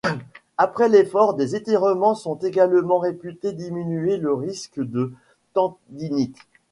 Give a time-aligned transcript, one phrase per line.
[0.57, 5.13] Après l’effort, des étirements sont également réputés diminuer le risque de
[5.53, 6.37] tendinite.